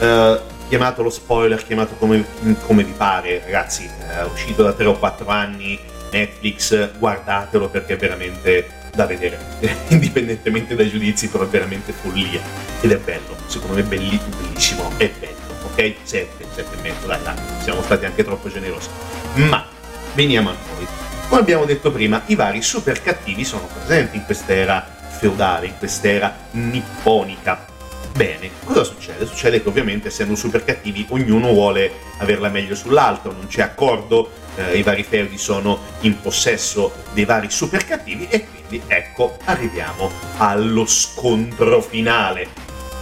Uh, 0.00 0.38
chiamatelo 0.68 1.10
spoiler, 1.10 1.64
chiamato 1.64 1.94
come, 1.94 2.24
come 2.66 2.84
vi 2.84 2.92
pare, 2.96 3.40
ragazzi, 3.44 3.86
è 3.86 4.24
uscito 4.24 4.62
da 4.62 4.72
3 4.72 4.86
o 4.86 4.98
4 4.98 5.26
anni, 5.28 5.78
Netflix, 6.10 6.90
guardatelo 6.98 7.68
perché 7.68 7.94
è 7.94 7.96
veramente 7.96 8.82
da 8.94 9.06
vedere, 9.06 9.38
indipendentemente 9.88 10.74
dai 10.74 10.88
giudizi, 10.88 11.28
però 11.28 11.44
è 11.44 11.48
veramente 11.48 11.92
follia. 11.92 12.40
Ed 12.80 12.92
è 12.92 12.98
bello, 12.98 13.36
secondo 13.46 13.74
me 13.74 13.80
è 13.80 13.84
bellissimo, 13.84 14.90
è 14.96 15.10
bello, 15.18 15.66
ok? 15.72 15.94
7, 16.02 16.44
7 16.54 16.76
e 16.76 16.80
mezzo, 16.82 17.06
dai, 17.06 17.22
dai, 17.22 17.34
siamo 17.62 17.82
stati 17.82 18.04
anche 18.04 18.24
troppo 18.24 18.48
generosi. 18.48 18.88
Ma 19.34 19.66
veniamo 20.14 20.50
a 20.50 20.52
noi. 20.52 21.03
Come 21.34 21.46
abbiamo 21.46 21.64
detto 21.64 21.90
prima, 21.90 22.22
i 22.26 22.36
vari 22.36 22.62
super 22.62 23.02
cattivi 23.02 23.44
sono 23.44 23.66
presenti 23.66 24.18
in 24.18 24.24
quest'era 24.24 24.86
feudale, 25.18 25.66
in 25.66 25.76
quest'era 25.76 26.32
nipponica. 26.52 27.66
Bene, 28.14 28.50
cosa 28.62 28.84
succede? 28.84 29.26
Succede 29.26 29.60
che 29.60 29.68
ovviamente 29.68 30.06
essendo 30.06 30.36
super 30.36 30.64
cattivi 30.64 31.04
ognuno 31.08 31.50
vuole 31.50 31.90
averla 32.18 32.50
meglio 32.50 32.76
sull'altro, 32.76 33.32
non 33.32 33.48
c'è 33.48 33.62
accordo, 33.62 34.30
eh, 34.54 34.78
i 34.78 34.84
vari 34.84 35.02
feudi 35.02 35.36
sono 35.36 35.80
in 36.02 36.20
possesso 36.20 36.92
dei 37.14 37.24
vari 37.24 37.50
super 37.50 37.84
cattivi 37.84 38.28
e 38.30 38.46
quindi 38.46 38.84
ecco 38.86 39.36
arriviamo 39.42 40.12
allo 40.36 40.86
scontro 40.86 41.80
finale. 41.80 42.46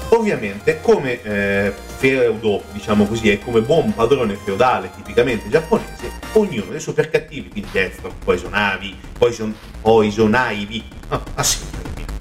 Ovviamente 0.08 0.80
come 0.80 1.20
eh, 1.20 1.74
feudo, 2.02 2.64
diciamo 2.72 3.06
così, 3.06 3.30
e 3.30 3.38
come 3.38 3.60
buon 3.60 3.94
padrone 3.94 4.34
feudale 4.34 4.90
tipicamente 4.96 5.48
giapponese, 5.48 6.10
ognuno 6.32 6.72
dei 6.72 6.80
super 6.80 7.08
cattivi, 7.08 7.48
quindi 7.48 7.68
Deathstroke, 7.70 8.16
Poison 8.24 8.50
Ivy, 8.52 8.96
Poison, 9.16 9.54
Poison 9.80 10.36
Ivy, 10.36 10.82
ah, 11.10 11.22
ah 11.34 11.44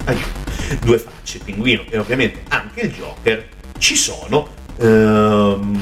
aiuto, 0.04 0.28
due 0.82 0.98
facce, 0.98 1.40
pinguino 1.40 1.82
e 1.90 1.98
ovviamente 1.98 2.42
anche 2.46 2.82
il 2.82 2.92
Joker, 2.92 3.48
ci 3.78 3.96
sono 3.96 4.50
ehm, 4.78 5.80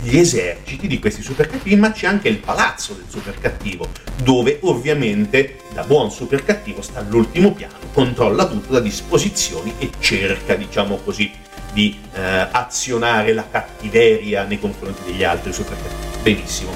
gli 0.00 0.18
eserciti 0.18 0.88
di 0.88 0.98
questi 0.98 1.22
super 1.22 1.48
cattivi, 1.48 1.76
ma 1.76 1.92
c'è 1.92 2.08
anche 2.08 2.28
il 2.28 2.38
palazzo 2.38 2.94
del 2.94 3.06
super 3.06 3.38
cattivo, 3.38 3.86
dove 4.24 4.58
ovviamente 4.62 5.58
da 5.72 5.84
buon 5.84 6.10
super 6.10 6.44
cattivo 6.44 6.82
sta 6.82 6.98
all'ultimo 6.98 7.52
piano, 7.52 7.74
controlla 7.92 8.48
tutto 8.48 8.72
da 8.72 8.80
disposizioni 8.80 9.72
e 9.78 9.90
cerca, 10.00 10.56
diciamo 10.56 10.96
così, 10.96 11.30
di 11.76 12.00
eh, 12.14 12.48
azionare 12.52 13.34
la 13.34 13.46
cattiveria 13.50 14.44
nei 14.44 14.58
confronti 14.58 15.02
degli 15.04 15.22
altri 15.22 15.50
cattivi. 15.50 16.22
Benissimo. 16.22 16.74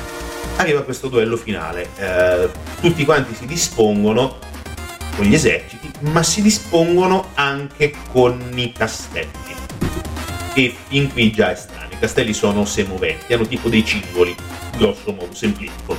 Arriva 0.57 0.83
questo 0.83 1.09
duello 1.09 1.39
finale, 1.39 1.89
eh, 1.97 2.51
tutti 2.83 3.07
quanti 3.07 3.35
si 3.35 3.47
dispongono 3.47 4.37
con 5.17 5.25
gli 5.25 5.33
eserciti, 5.33 5.91
ma 6.01 6.23
si 6.23 6.43
dispongono 6.43 7.31
anche 7.33 7.95
con 8.13 8.53
i 8.57 8.73
castelli. 8.73 9.57
E 10.53 10.75
fin 10.89 11.11
qui 11.11 11.33
già 11.33 11.51
è 11.51 11.55
strano, 11.55 11.95
i 11.95 11.99
castelli 11.99 12.35
sono 12.35 12.67
semoventi, 12.67 13.33
hanno 13.33 13.47
tipo 13.47 13.71
dei 13.71 13.83
cingoli, 13.83 14.37
grosso 14.77 15.13
modo, 15.13 15.35
semplifico. 15.35 15.97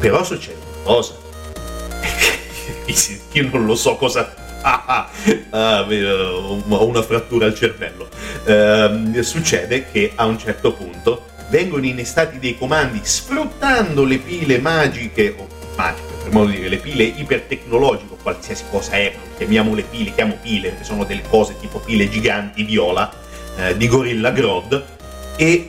Però 0.00 0.24
succede 0.24 0.56
una 0.72 0.82
cosa. 0.84 1.14
Io 3.32 3.50
non 3.50 3.66
lo 3.66 3.74
so 3.74 3.96
cosa 3.96 4.43
ah, 4.64 5.08
ah, 5.50 5.86
ho 5.86 6.86
una 6.86 7.02
frattura 7.02 7.46
al 7.46 7.54
cervello. 7.54 8.08
Eh, 8.44 9.22
succede 9.22 9.86
che 9.90 10.12
a 10.14 10.24
un 10.24 10.38
certo 10.38 10.72
punto 10.72 11.26
vengono 11.48 11.84
innestati 11.84 12.38
dei 12.38 12.56
comandi 12.56 13.00
sfruttando 13.02 14.04
le 14.04 14.18
pile 14.18 14.58
magiche, 14.58 15.34
o 15.38 15.46
magiche 15.76 16.14
per 16.22 16.32
modo 16.32 16.50
di 16.50 16.56
dire, 16.56 16.68
le 16.68 16.78
pile 16.78 17.04
ipertecnologiche, 17.04 18.16
qualsiasi 18.22 18.64
cosa 18.70 18.92
è, 18.92 19.14
chiamiamole 19.36 19.82
pile, 19.82 20.14
chiamo 20.14 20.38
pile, 20.40 20.74
che 20.76 20.84
sono 20.84 21.04
delle 21.04 21.22
cose 21.28 21.56
tipo 21.60 21.78
pile 21.78 22.08
giganti 22.08 22.62
viola 22.64 23.12
eh, 23.56 23.76
di 23.76 23.86
Gorilla 23.86 24.30
Grodd, 24.30 24.74
e 25.36 25.68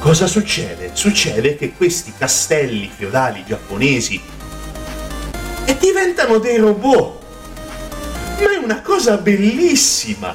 cosa 0.00 0.26
succede? 0.26 0.90
Succede 0.94 1.56
che 1.56 1.72
questi 1.72 2.12
castelli 2.16 2.90
feudali 2.92 3.44
giapponesi 3.46 4.20
diventano 5.78 6.38
dei 6.38 6.58
robot 6.58 7.21
ma 8.42 8.52
è 8.52 8.56
una 8.56 8.82
cosa 8.82 9.16
bellissima! 9.16 10.34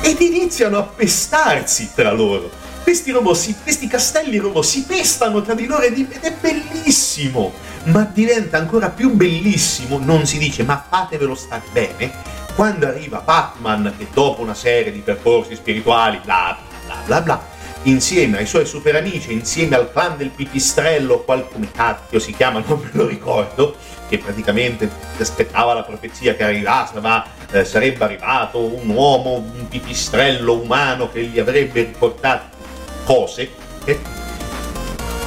Ed 0.00 0.20
iniziano 0.20 0.78
a 0.78 0.82
pestarsi 0.82 1.90
tra 1.94 2.10
loro. 2.12 2.50
Questi, 2.82 3.14
si, 3.34 3.54
questi 3.62 3.86
castelli 3.86 4.38
robot 4.38 4.64
si 4.64 4.82
pestano 4.82 5.40
tra 5.42 5.54
di 5.54 5.66
loro 5.66 5.82
ed 5.82 6.10
è 6.20 6.32
bellissimo! 6.32 7.52
Ma 7.84 8.08
diventa 8.12 8.58
ancora 8.58 8.90
più 8.90 9.10
bellissimo, 9.14 9.98
non 9.98 10.26
si 10.26 10.38
dice 10.38 10.62
ma 10.62 10.84
fatevelo 10.88 11.34
star 11.34 11.62
bene, 11.72 12.12
quando 12.54 12.86
arriva 12.86 13.20
Batman 13.20 13.94
che 13.96 14.06
dopo 14.12 14.42
una 14.42 14.54
serie 14.54 14.92
di 14.92 15.00
percorsi 15.00 15.54
spirituali, 15.54 16.20
bla 16.22 16.56
bla 16.84 16.96
bla 17.06 17.20
bla, 17.20 17.44
insieme 17.84 18.38
ai 18.38 18.46
suoi 18.46 18.66
super 18.66 18.94
amici, 18.96 19.32
insieme 19.32 19.76
al 19.76 19.90
clan 19.90 20.16
del 20.16 20.30
pipistrello, 20.30 21.20
qual 21.20 21.48
come 21.48 21.70
cacchio 21.72 22.18
si 22.18 22.32
chiama, 22.32 22.62
non 22.66 22.80
me 22.80 22.90
lo 22.92 23.06
ricordo, 23.06 23.76
che 24.08 24.18
praticamente 24.18 24.90
aspettava 25.18 25.74
la 25.74 25.82
profezia 25.82 26.34
che 26.34 26.44
arrivava, 26.44 27.26
eh, 27.50 27.64
sarebbe 27.64 28.04
arrivato 28.04 28.60
un 28.60 28.88
uomo, 28.88 29.36
un 29.36 29.68
pipistrello 29.68 30.60
umano 30.60 31.10
che 31.10 31.24
gli 31.24 31.38
avrebbe 31.38 31.82
riportato 31.82 32.56
cose, 33.04 33.50
e 33.84 33.98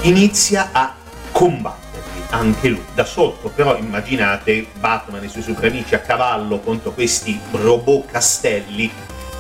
inizia 0.02 0.70
a 0.72 0.96
combatterli 1.32 1.84
anche 2.30 2.70
lui 2.70 2.86
da 2.94 3.06
sotto. 3.06 3.50
Però 3.50 3.78
immaginate 3.78 4.68
Batman 4.80 5.24
e 5.24 5.26
i 5.26 5.30
suoi 5.30 5.44
super 5.44 5.70
amici 5.70 5.96
a 5.96 6.00
cavallo 6.00 6.60
contro 6.60 6.92
questi 6.92 7.40
robot 7.52 8.06
castelli, 8.12 8.92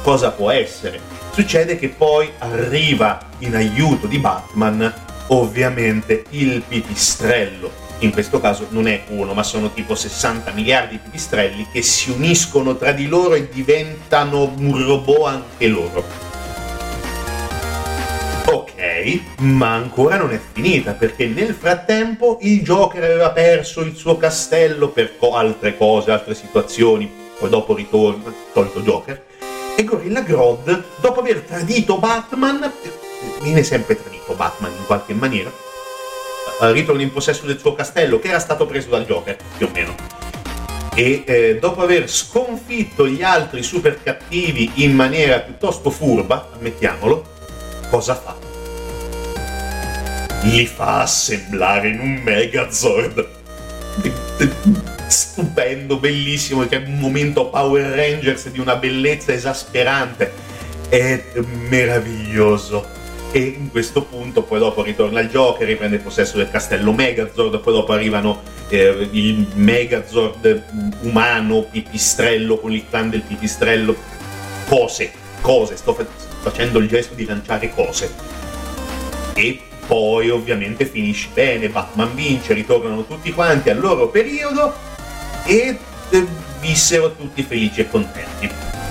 cosa 0.01 0.31
può 0.31 0.51
essere? 0.51 1.24
Succede 1.35 1.77
che 1.77 1.89
poi 1.89 2.31
arriva 2.37 3.19
in 3.39 3.57
aiuto 3.57 4.07
di 4.07 4.19
Batman 4.19 4.93
ovviamente 5.27 6.23
il 6.29 6.63
pipistrello 6.65 7.83
in 7.99 8.11
questo 8.11 8.39
caso 8.39 8.67
non 8.69 8.87
è 8.87 9.03
uno, 9.09 9.33
ma 9.33 9.43
sono 9.43 9.73
tipo 9.73 9.95
60 9.95 10.51
miliardi 10.51 10.95
di 10.95 11.01
pipistrelli 11.03 11.67
che 11.69 11.81
si 11.81 12.11
uniscono 12.11 12.77
tra 12.77 12.93
di 12.93 13.07
loro 13.07 13.33
e 13.33 13.49
diventano 13.49 14.53
un 14.57 14.85
robot 14.85 15.25
anche 15.25 15.67
loro. 15.67 16.03
Ok, 18.45 19.19
ma 19.39 19.73
ancora 19.73 20.15
non 20.15 20.31
è 20.31 20.39
finita 20.53 20.93
perché 20.93 21.25
nel 21.25 21.53
frattempo 21.53 22.37
il 22.41 22.61
Joker 22.61 23.03
aveva 23.03 23.31
perso 23.31 23.81
il 23.81 23.95
suo 23.95 24.15
castello 24.15 24.87
per 24.87 25.17
co- 25.17 25.35
altre 25.35 25.75
cose, 25.75 26.11
altre 26.11 26.33
situazioni, 26.33 27.11
poi 27.37 27.49
dopo 27.49 27.73
ritorna, 27.73 28.31
tolto 28.53 28.79
Joker, 28.81 29.23
e 29.75 29.83
Gorilla 29.83 30.21
Grodd, 30.21 30.69
dopo 31.01 31.19
aver 31.19 31.41
tradito 31.41 31.97
Batman, 31.97 32.71
viene 33.41 33.63
sempre 33.63 34.01
tradito 34.01 34.33
Batman 34.33 34.71
in 34.71 34.85
qualche 34.85 35.13
maniera, 35.13 35.51
uh, 36.59 36.71
ritorna 36.71 37.01
in 37.01 37.11
possesso 37.11 37.45
del 37.45 37.59
suo 37.59 37.73
castello 37.73 38.19
che 38.19 38.29
era 38.29 38.39
stato 38.39 38.65
preso 38.65 38.89
dal 38.89 39.05
Joker, 39.05 39.37
più 39.57 39.67
o 39.67 39.69
meno. 39.73 39.95
E 40.97 41.23
eh, 41.25 41.57
dopo 41.59 41.81
aver 41.81 42.09
sconfitto 42.09 43.05
gli 43.05 43.21
altri 43.21 43.63
super 43.63 44.01
cattivi 44.01 44.71
in 44.75 44.95
maniera 44.95 45.39
piuttosto 45.39 45.89
furba, 45.89 46.51
ammettiamolo, 46.55 47.25
cosa 47.89 48.15
fa? 48.15 48.37
Li 50.43 50.65
fa 50.65 51.01
assemblare 51.01 51.89
in 51.89 51.99
un 51.99 52.21
Megazord. 52.23 53.27
Stupendo, 55.07 55.97
bellissimo, 55.97 56.65
che 56.67 56.83
è 56.83 56.85
un 56.85 56.99
momento 56.99 57.49
Power 57.49 57.95
Rangers 57.95 58.49
di 58.49 58.59
una 58.59 58.75
bellezza 58.75 59.33
esasperante. 59.33 60.31
È 60.89 61.23
meraviglioso 61.67 62.95
e 63.35 63.53
in 63.59 63.69
questo 63.69 64.03
punto 64.03 64.43
poi 64.43 64.59
dopo 64.59 64.81
ritorna 64.81 65.19
il 65.19 65.27
Joker, 65.27 65.67
riprende 65.67 65.97
possesso 65.97 66.37
del 66.37 66.49
castello 66.49 66.93
Megazord, 66.93 67.59
poi 67.59 67.73
dopo 67.73 67.91
arrivano 67.91 68.41
eh, 68.69 69.09
il 69.11 69.45
Megazord 69.55 70.63
umano, 71.01 71.63
pipistrello 71.63 72.57
con 72.57 72.71
il 72.71 72.85
clan 72.89 73.09
del 73.09 73.23
pipistrello, 73.23 73.93
cose, 74.69 75.11
cose, 75.41 75.75
sto 75.75 75.97
facendo 76.39 76.79
il 76.79 76.87
gesto 76.87 77.13
di 77.13 77.25
lanciare 77.25 77.73
cose. 77.73 78.09
E 79.33 79.59
poi 79.85 80.29
ovviamente 80.29 80.85
finisce 80.85 81.27
bene, 81.33 81.67
Batman 81.67 82.15
vince, 82.15 82.53
ritornano 82.53 83.05
tutti 83.05 83.33
quanti 83.33 83.69
al 83.69 83.79
loro 83.79 84.07
periodo 84.07 84.84
e 85.45 85.77
vissero 86.59 87.13
tutti 87.13 87.43
felici 87.43 87.81
e 87.81 87.89
contenti. 87.89 88.49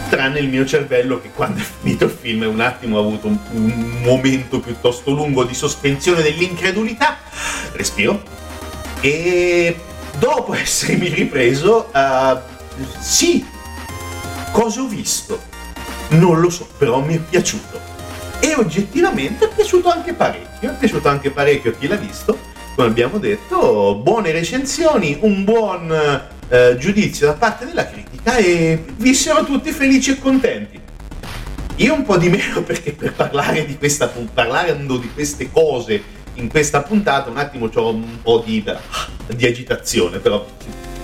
tranne 0.08 0.38
il 0.38 0.48
mio 0.48 0.64
cervello 0.64 1.20
che 1.20 1.30
quando 1.34 1.60
è 1.60 1.64
finito 1.64 2.04
il 2.04 2.10
film 2.10 2.42
un 2.42 2.60
attimo 2.60 2.98
ha 2.98 3.00
avuto 3.00 3.26
un, 3.26 3.38
un 3.50 4.00
momento 4.02 4.60
piuttosto 4.60 5.10
lungo 5.10 5.44
di 5.44 5.54
sospensione 5.54 6.22
dell'incredulità, 6.22 7.18
respiro, 7.72 8.22
e 9.00 9.76
dopo 10.18 10.54
essermi 10.54 11.08
ripreso, 11.08 11.90
uh, 11.92 12.38
sì, 13.00 13.44
cosa 14.52 14.82
ho 14.82 14.86
visto? 14.86 15.42
Non 16.10 16.40
lo 16.40 16.50
so, 16.50 16.68
però 16.78 17.00
mi 17.00 17.16
è 17.16 17.18
piaciuto. 17.18 17.80
E 18.38 18.54
oggettivamente 18.54 19.46
è 19.46 19.48
piaciuto 19.48 19.88
anche 19.88 20.12
parecchio, 20.12 20.70
è 20.70 20.74
piaciuto 20.74 21.08
anche 21.08 21.30
parecchio 21.30 21.70
a 21.70 21.74
chi 21.74 21.88
l'ha 21.88 21.96
visto, 21.96 22.38
come 22.76 22.88
abbiamo 22.88 23.18
detto, 23.18 23.96
buone 23.96 24.32
recensioni, 24.32 25.16
un 25.20 25.44
buon 25.44 26.22
eh, 26.48 26.76
giudizio 26.78 27.26
da 27.26 27.34
parte 27.34 27.66
della 27.66 27.86
critica 27.88 28.36
e 28.36 28.84
vissero 28.96 29.44
tutti 29.44 29.70
felici 29.70 30.12
e 30.12 30.18
contenti. 30.18 30.80
Io 31.76 31.94
un 31.94 32.04
po' 32.04 32.16
di 32.16 32.28
meno 32.28 32.62
perché 32.64 32.92
per 32.92 33.12
parlare 33.12 33.66
di 33.66 33.76
questa, 33.76 34.08
parlando 34.08 34.96
di 34.96 35.10
queste 35.12 35.50
cose 35.50 36.22
in 36.34 36.48
questa 36.48 36.82
puntata 36.82 37.30
un 37.30 37.38
attimo 37.38 37.70
ho 37.72 37.90
un 37.90 38.22
po' 38.22 38.42
di, 38.44 38.64
di 39.34 39.46
agitazione, 39.46 40.18
però 40.18 40.44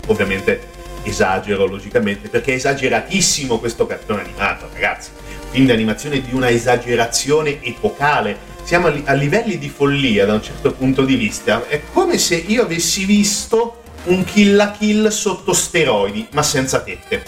ovviamente 0.06 0.78
esagero 1.02 1.66
logicamente 1.66 2.28
perché 2.28 2.52
è 2.52 2.56
esageratissimo 2.56 3.58
questo 3.58 3.86
cartone 3.86 4.22
animato, 4.22 4.68
ragazzi. 4.72 5.10
Film 5.50 5.66
di 5.66 5.72
animazione 5.72 6.20
di 6.20 6.32
una 6.32 6.48
esagerazione 6.48 7.62
epocale. 7.62 8.48
Siamo 8.62 8.92
a, 9.04 9.12
livelli 9.14 9.58
di 9.58 9.68
follia 9.68 10.26
da 10.26 10.34
un 10.34 10.42
certo 10.42 10.72
punto 10.72 11.04
di 11.04 11.16
vista. 11.16 11.66
È 11.66 11.80
come 11.92 12.18
se 12.18 12.36
io 12.36 12.62
avessi 12.62 13.04
visto 13.04 13.79
un 14.04 14.24
kill 14.24 14.56
la 14.56 14.70
kill 14.72 15.08
sotto 15.08 15.52
steroidi, 15.52 16.28
ma 16.32 16.42
senza 16.42 16.80
tette, 16.80 17.22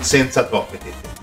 senza 0.00 0.44
troppe 0.44 0.78
tette. 0.78 1.14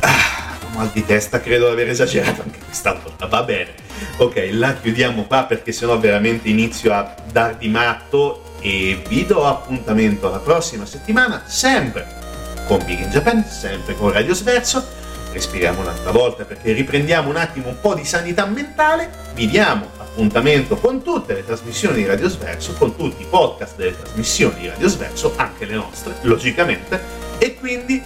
Ah, 0.00 0.56
mal 0.74 0.90
di 0.92 1.04
testa, 1.04 1.40
credo 1.40 1.66
di 1.66 1.72
aver 1.72 1.88
esagerato 1.88 2.42
anche 2.42 2.58
questa 2.64 2.92
volta, 2.94 3.26
va 3.26 3.42
bene. 3.42 3.74
Ok, 4.18 4.48
la 4.52 4.74
chiudiamo 4.74 5.24
qua 5.24 5.44
perché 5.44 5.72
sennò 5.72 5.98
veramente 5.98 6.48
inizio 6.48 6.92
a 6.92 7.14
dar 7.30 7.56
di 7.56 7.68
matto 7.68 8.54
e 8.60 9.02
vi 9.08 9.26
do 9.26 9.46
appuntamento 9.46 10.30
la 10.30 10.38
prossima 10.38 10.86
settimana, 10.86 11.42
sempre 11.46 12.20
con 12.66 12.84
Big 12.84 13.00
in 13.00 13.10
Japan, 13.10 13.44
sempre 13.44 13.94
con 13.94 14.12
Radio 14.12 14.34
Sverso. 14.34 15.00
Respiriamo 15.32 15.80
un'altra 15.80 16.10
volta 16.10 16.44
perché 16.44 16.72
riprendiamo 16.72 17.28
un 17.28 17.36
attimo 17.36 17.68
un 17.68 17.80
po' 17.80 17.94
di 17.94 18.04
sanità 18.04 18.44
mentale, 18.46 19.10
vi 19.34 19.48
diamo 19.48 19.90
appuntamento 20.12 20.76
con 20.76 21.02
tutte 21.02 21.32
le 21.32 21.44
trasmissioni 21.44 21.96
di 21.96 22.06
Radio 22.06 22.28
Sverso, 22.28 22.74
con 22.74 22.94
tutti 22.94 23.22
i 23.22 23.26
podcast 23.28 23.76
delle 23.76 23.96
trasmissioni 23.96 24.60
di 24.60 24.68
Radio 24.68 24.86
Sverso, 24.88 25.32
anche 25.36 25.64
le 25.64 25.74
nostre, 25.74 26.14
logicamente, 26.22 27.00
e 27.38 27.54
quindi 27.54 28.00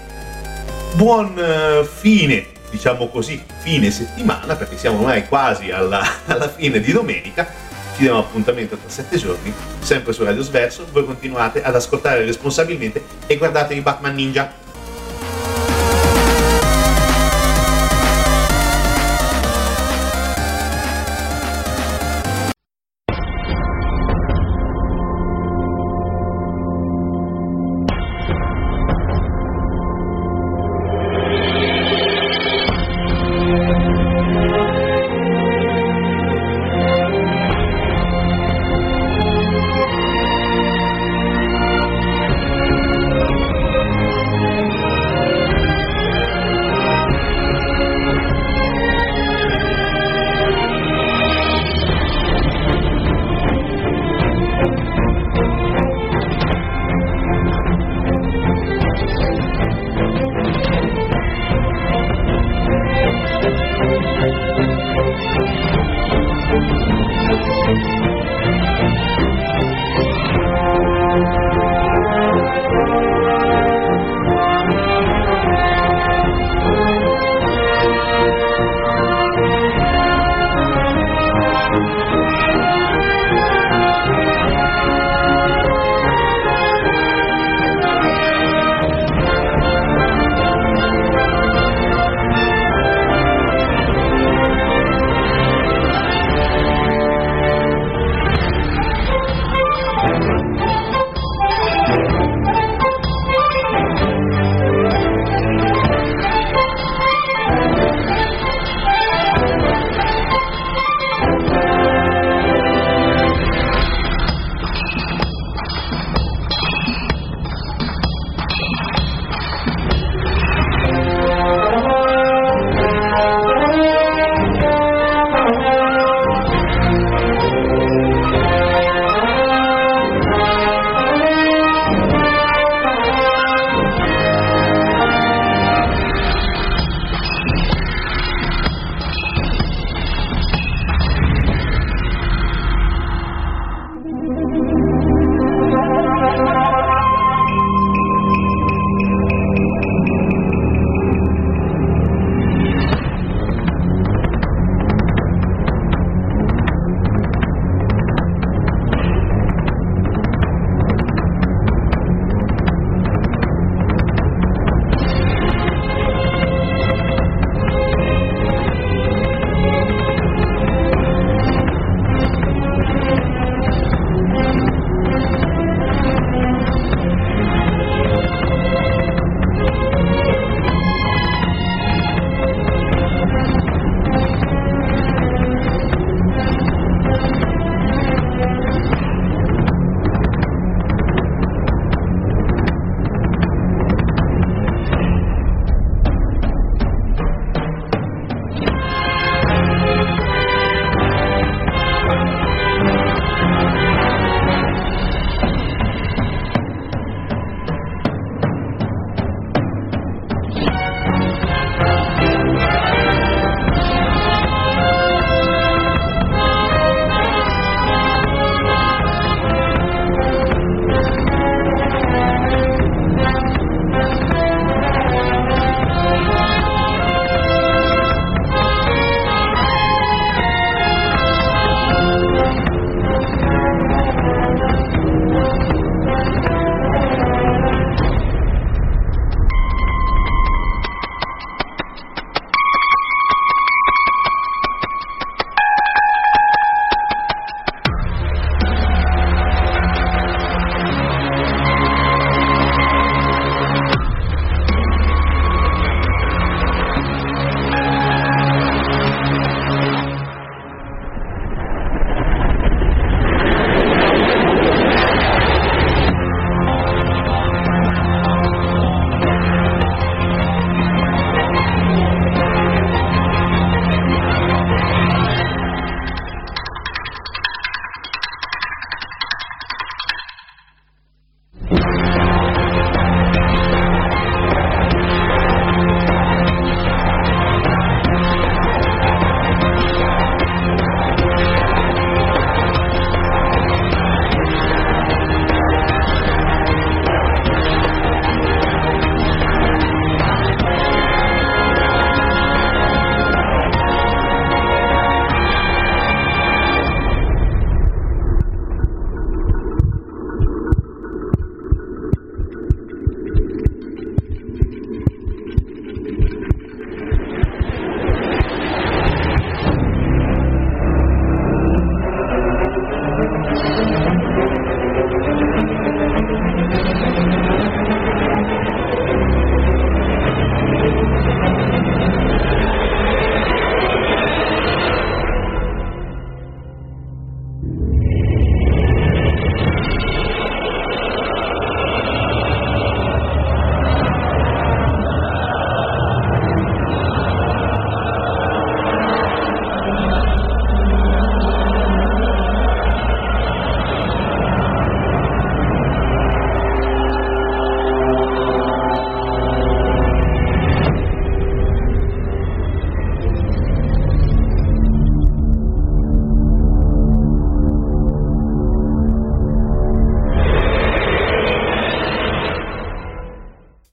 buon 0.94 1.36
uh, 1.36 1.84
fine, 1.84 2.46
diciamo 2.70 3.08
così, 3.08 3.42
fine 3.58 3.90
settimana, 3.90 4.54
perché 4.54 4.78
siamo 4.78 4.98
ormai 4.98 5.26
quasi 5.26 5.70
alla, 5.72 6.00
alla 6.26 6.48
fine 6.48 6.80
di 6.80 6.92
domenica. 6.92 7.64
Ci 7.96 8.02
diamo 8.02 8.20
appuntamento 8.20 8.76
tra 8.76 8.88
sette 8.88 9.16
giorni, 9.16 9.52
sempre 9.80 10.12
su 10.12 10.22
Radio 10.22 10.42
Sverso. 10.42 10.86
Voi 10.92 11.04
continuate 11.04 11.62
ad 11.62 11.74
ascoltare 11.74 12.24
responsabilmente 12.24 13.02
e 13.26 13.36
guardatevi 13.36 13.80
Batman 13.80 14.14
Ninja. 14.14 14.64